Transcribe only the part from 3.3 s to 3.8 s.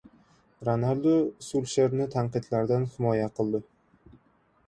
qildi